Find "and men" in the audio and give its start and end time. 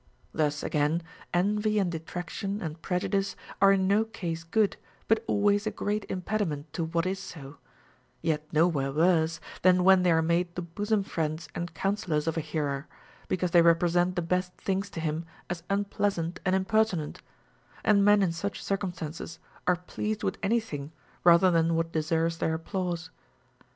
17.83-18.23